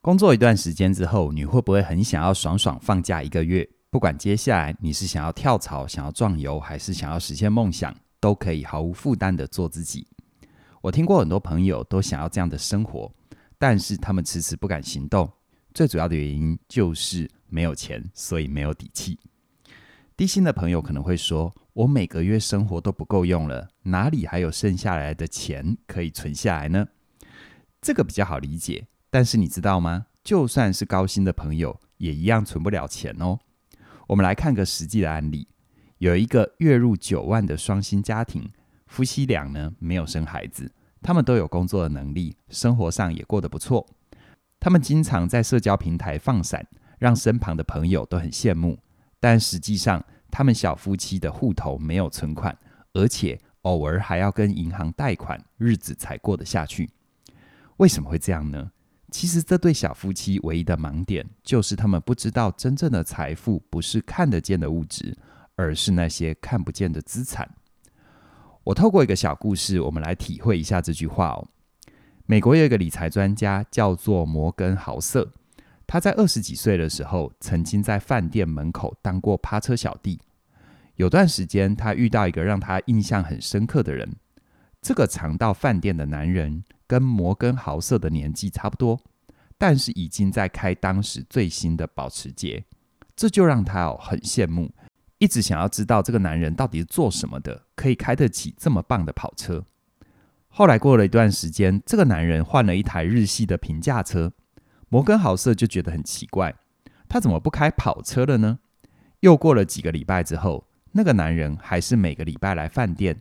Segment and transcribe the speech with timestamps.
[0.00, 3.68] 工作一段时间之后，你会不会很想要爽爽放假一个月？
[3.90, 10.06] 不管接下来你是想要跳槽、想要壮游，还是想要实现梦想，都可以毫无负担地做自己。
[10.80, 13.12] 我听过很多朋友都想要这样的生活，
[13.58, 15.28] 但是他们迟迟不敢行动。
[15.74, 19.18] 最主要的原因就是没有钱，所以没有底气。
[20.16, 26.86] 低薪的朋友可能会说：“我每个月生活都不够用了，哪里还有剩下来的钱可以存下来呢？”
[27.82, 28.86] 这个比较好理解。
[29.10, 30.06] 但是你知道吗？
[30.22, 33.38] 就算是高薪的朋友，也一样存不了钱哦。
[34.08, 35.48] 我们来看个实际的案例：
[35.98, 38.50] 有一个月入九万的双薪家庭，
[38.86, 43.86] 夫妻俩呢没有生孩子，他们都有工作的能力，生活上也过得不错。
[44.60, 46.66] 他们经常在社交平台放闪，
[46.98, 48.78] 让身旁的朋友都很羡慕。
[49.20, 52.56] 但实际上，他们小夫妻的户头没有存款，
[52.92, 56.90] 而且偶尔还要跟银行贷款，日子才过得下去。
[57.78, 58.70] 为什么会这样呢？
[59.10, 65.16] 其实，这对小夫妻唯一的盲点，就是他们不知道真正的财富不是看得见的物质，
[65.56, 67.48] 而是那些看不见的资产。
[68.64, 71.48] 我透过一个小故事，我们来体会一下这句话哦。
[72.26, 75.32] 美国有一个理财专家叫做摩根豪瑟，
[75.86, 80.20] 他在二十几岁的时候，曾经在饭店门口当过趴车小弟。
[80.96, 84.16] 有段时间，他遇到一个让他印象很深刻的人，
[84.82, 86.62] 这个常到饭店的男人。
[86.88, 88.98] 跟摩根豪瑟的年纪差不多，
[89.58, 92.64] 但是已经在开当时最新的保时捷，
[93.16, 94.72] 这就让他哦很羡慕，
[95.18, 99.64] 一直想要知道这个男人到底是做什么的，可以开得起这么棒的跑车。
[100.46, 104.32] 后来过了一段时间，这个男人换了一台日系的平价车，
[104.88, 106.54] 摩根豪瑟就觉得很奇怪，
[107.08, 108.60] 他怎么不开跑车了呢？
[109.20, 113.20] 又过了几个礼拜之后，那个男人还是每个礼拜来饭店，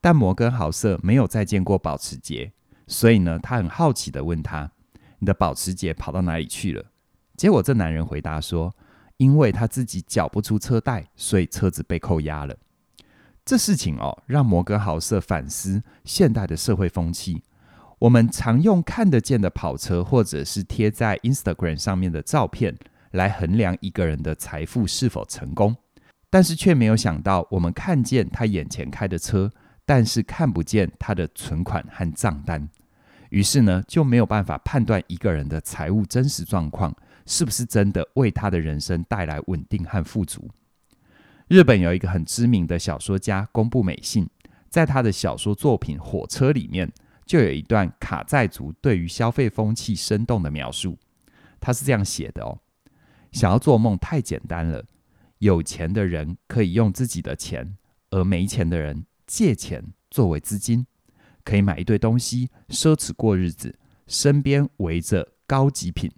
[0.00, 2.52] 但摩根豪瑟没有再见过保时捷。
[2.86, 4.70] 所以呢，他很好奇地问他
[5.18, 6.84] ：“你的保时捷跑到哪里去了？”
[7.36, 8.74] 结果这男人回答说
[9.18, 12.56] ：“因为他自己缴不出车贷，所以车子被扣押了。”
[13.44, 17.42] 这事情哦，让摩根豪瑟反思现代的社会风气。
[17.98, 22.76] 我们常用看得见的跑车，或者是贴在 Instagram 上面的照片，
[23.12, 25.76] 来衡量一个人的财富是否成功，
[26.30, 29.50] 但是却没有想到，我们看见他眼前开的车。
[29.86, 32.68] 但是看不见他的存款和账单，
[33.30, 36.94] 于是呢，就没有办法判断一个人的财务真实状况
[37.26, 40.48] 是不是真的为他的人生带来稳定和富足。
[41.46, 44.28] 日本有一个很知名的小说家宫部美幸，
[44.68, 46.90] 在他的小说作品《火车》里面，
[47.24, 50.98] 就有一段卡债族对于消费风气生动的描述。
[51.60, 52.58] 他是这样写的哦：
[53.32, 54.84] 想要做梦太简单了，
[55.38, 57.76] 有钱的人可以用自己的钱，
[58.10, 59.04] 而没钱的人。
[59.26, 60.86] 借钱作为资金，
[61.48, 63.74] 可以买一堆东西，奢侈过日子，
[64.06, 66.12] 身边围着高级品，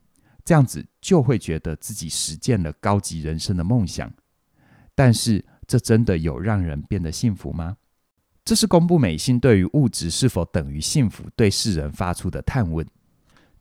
[0.45, 4.13] 这样子就会觉得自己实践了高级人生的梦想。
[4.93, 7.77] 但是，这真的有让人变得幸福吗？
[8.45, 12.85] 这是公布美幸对于物质是否等于幸福对世人发出的探问。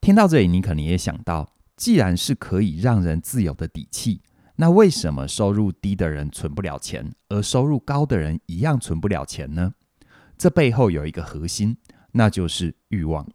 [0.01, 4.23] 听到这里，你可能也想到，既然是可以让人自由的底气。
[4.55, 9.73] 那为什么收入低的人存不了钱，而收入高的人一样存不了钱呢？
[10.39, 11.75] 这背后有一个核心，
[12.13, 13.27] 那就是欲望。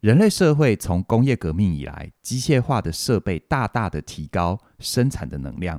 [0.00, 5.78] 人类社会从工业革命以来，机械化的设备大大的提高生产的能量，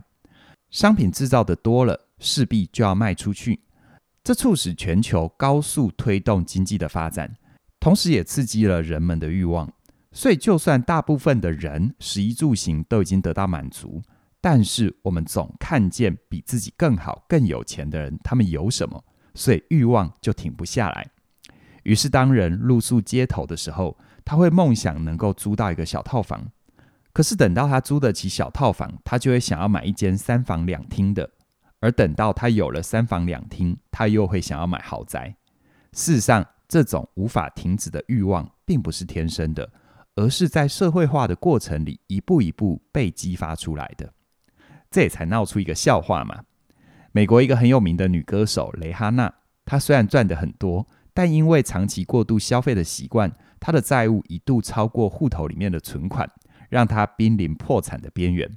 [0.69, 3.59] 商品制造的多了，势必就要卖出去。
[4.23, 7.35] 这促使全球高速推动经济的发展，
[7.79, 9.67] 同时也刺激了人们的欲望。
[10.11, 14.03] 所以，就算大部分的人食衣住行都已经得到满足。
[14.39, 21.09] 但是我们总看见比自己更好、更有钱的人，他们有什么，所以欲望就停不下来。
[21.83, 26.49] 于是，当人露宿街头的时候，他会梦想能够租到一个小套房。
[27.11, 31.29] 可是，等到他租得起小套房，他就会想要买一间三房两厅的。
[31.79, 35.35] 而等到他有了三房两厅，他又会想要买豪宅。
[35.91, 39.69] 事实上，这种无法停止的欲望，并不是天生的，
[40.15, 44.13] 而是在社会化的过程里，一步一步被激发出来的。
[44.89, 46.45] 这也才闹出一个笑话嘛。
[47.15, 49.31] 美国一个很有名的女歌手蕾哈娜，
[49.65, 56.27] 她虽然赚得很多，但因为长期过度消费的习惯，她的债务一度超过户头里面的存款，
[56.69, 58.49] 让她濒临破产的边缘。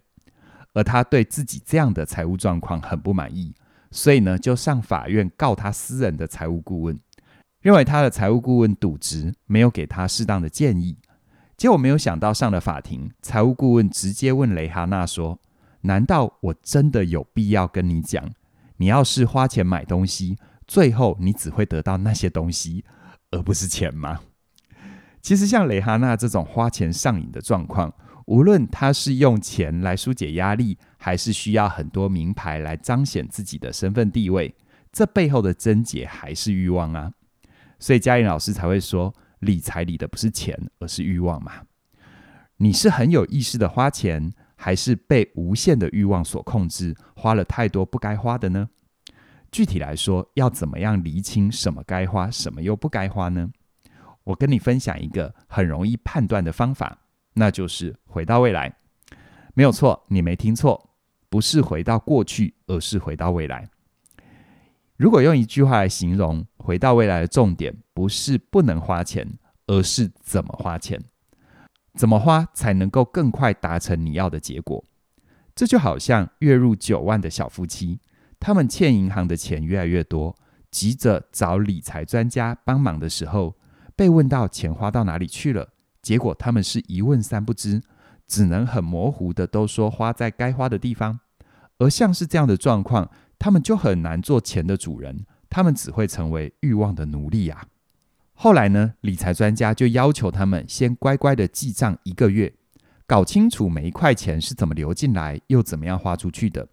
[0.73, 3.55] 而她对自己这样的财务状况很不满意，
[3.91, 6.99] 所以呢，就上法院告她私人的财务顾问，
[7.61, 10.97] 认为她的财务顾问渎职，没有给她适当的建议。
[11.59, 15.39] 结果没有想到上了法庭，财务顾问直接问蕾哈娜说，
[15.83, 18.31] 难道我真的有必要跟你讲？
[18.79, 20.37] 你要是花钱买东西，
[20.67, 22.85] 最后你只会得到那些东西，
[23.31, 24.21] 而不是钱吗？
[25.21, 27.93] 其实像蕾哈娜这种花钱上瘾的状况，
[28.27, 34.55] 无论他是用钱来疏解压力，还是需要很多名牌来彰显自己的身份地位，
[34.93, 37.11] 这背后的症结还是欲望啊。
[37.79, 41.63] 所以嘉玲老师才会说，理财理的不是钱，而是欲望嘛。
[42.59, 48.69] 你是很有意识的花钱，还是被无限的欲望所控制，花了太多不该花的呢？
[49.53, 53.51] 具体来说，要怎么样厘清什么该花，什么又不该花呢？
[54.25, 56.99] 我跟你分享一个很容易判断的方法，
[57.35, 58.77] 那就是回到未来。
[59.55, 60.91] 没有错，你没听错，
[61.31, 63.69] 不是回到过去，而是回到未来。
[64.97, 71.01] 如果用一句话来形容，回到未来的重点不是不能花钱，而是怎么花钱，
[71.97, 74.85] 怎么花才能够更快达成你要的结果。
[75.55, 78.01] 这就好像月入九万的小夫妻。
[78.39, 80.37] 他们欠银行的钱越来越多，
[80.71, 83.57] 急着找理财专家帮忙的时候，
[83.97, 85.71] 被问到钱花到哪里去了，
[86.03, 87.83] 结果他们是一问三不知，
[88.29, 91.19] 只能很模糊的都说花在该花的地方。
[91.79, 97.65] 而像是这样的状况，他们就很难做钱的主人，他们只会成为欲望的奴隶啊。
[98.39, 102.53] 后来呢，理财专家就要求他们先乖乖的记账一个月，
[103.07, 106.69] 搞清楚每一块钱是怎么流进来，又怎么样花出去的。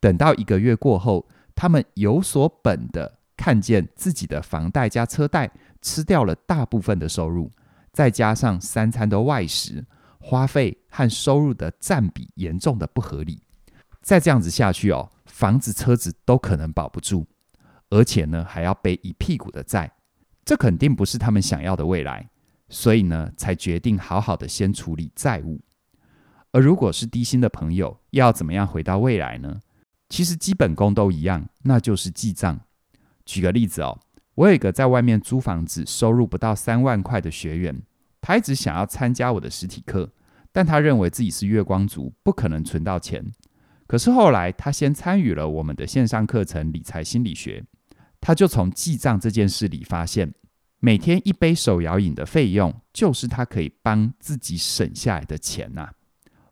[0.00, 5.50] 等到一个月过后，他们有所本的看见自己的房贷加车贷
[5.82, 7.50] 吃掉了大部分的收入，
[7.92, 9.84] 再加上三餐的外食，
[10.18, 13.42] 花费和收入的占比严重的不合理。
[14.00, 17.26] 再这样子下去哦，房子车子都可能保不住，
[17.90, 19.92] 而且呢还要背一屁股的债，
[20.44, 22.28] 这肯定不是他们想要的未来，
[22.68, 25.60] 所以呢才决定好好的先处理债务。
[26.52, 29.60] 而如果是低薪的朋友，要怎么样回到未来呢？
[30.08, 32.60] 其实基本功都一样，那就是记账。
[33.24, 33.98] 举个例子哦，
[34.34, 37.82] 我有一个在外面租房子、收入不到三万块的学员，
[38.20, 40.12] 他一直想要参加我的实体课，
[40.52, 43.24] 但他认为自己是月光族，不可能存到钱。
[43.86, 47.60] 可是后来他先参与了我们的线上课程《理财心理学》，
[48.26, 50.32] 他就从记账这件事里发现，
[50.80, 55.90] 每天一杯手摇饮的费用，就是他可以帮自己省下来的钱呐、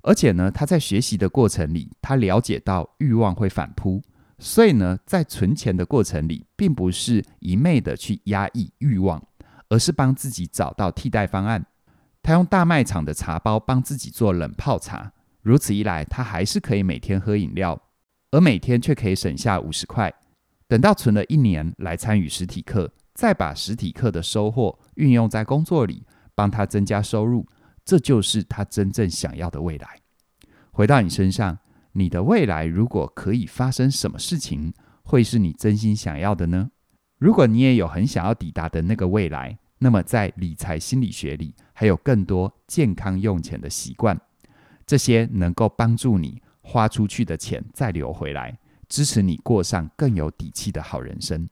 [0.03, 4.03] 而且呢，他在学习的过程里，他了解到欲望会反扑，
[4.39, 9.27] 所以呢，在存钱的过程里，并不是一昧的去压抑欲望，
[9.71, 11.65] 而是帮自己找到替代方案。
[12.23, 15.11] 他用大卖场的茶包帮自己做冷泡茶，
[15.41, 17.81] 如此一来，他还是可以每天喝饮料，
[18.31, 20.13] 而每天却可以省下五十块。
[20.73, 26.03] 等到存了一年来参与实体课，再把实体课的收获运用在工作里，
[26.35, 27.47] 帮他增加收入。
[27.85, 29.87] 这就是他真正想要的未来。
[30.71, 31.59] 回到你身上，
[31.93, 34.73] 你的未来如果可以发生什么事情，
[35.03, 36.71] 会是你真心想要的呢？
[37.19, 44.19] 如果你也有很想要抵达的那个未来，那么在理财心理学里，还有更多健康用钱的习惯，
[44.87, 48.59] 这些能够帮助你花出去的钱再流回来，
[48.93, 51.49] 支持你过上更有底气的好人生。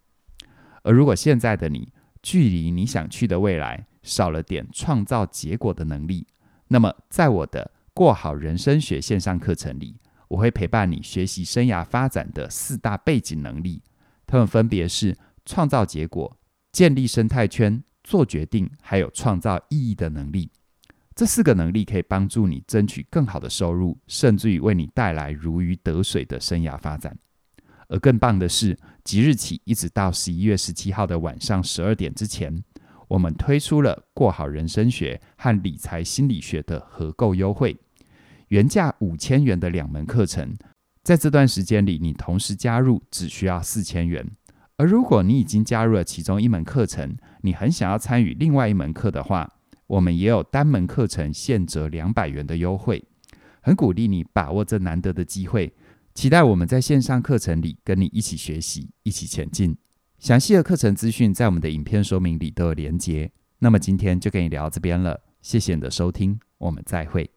[0.83, 1.91] 而如果现在的你，
[2.23, 6.27] 距离你想去的未来，少了点创造结果的能力，
[6.69, 9.97] 那么在我的过好人生学线上课程里，
[10.29, 13.83] 我会陪伴你学习生涯发展的四大背景能力，
[14.27, 15.17] 它们分别是
[15.47, 16.37] 创造结果、
[16.73, 20.51] 建立生态圈、做决定，还有创造意义的能力。
[21.15, 27.19] 这四个能力可以帮助你争取更好的收入，甚至于为你带来如鱼得水的生涯发展。
[27.91, 32.63] 而更棒的是，即日起一直到十一月十七号的晚上十二点之前。
[33.09, 37.77] 我们推出了过好人生学和理财心理学的合购优惠，
[38.49, 40.57] 原价五千元的两门课程，
[41.03, 44.25] 在这段时间里，你同时加入只需要四千元。
[44.77, 49.53] 而如果你已经加入了其中一门课程，你很想要参与另外一门课的话，
[49.89, 53.05] 我们也有单门课程现折两百元的优惠。
[53.61, 55.75] 很鼓励你把握这难得的机会，
[56.15, 59.77] 期待我们在线上课程里跟你一起学习，一起前进。
[60.19, 63.31] 详细的课程资讯在我们的影片说明里都有连结。
[63.61, 67.31] 那么今天就跟你聊到这边了，谢谢你的收听，我们再会。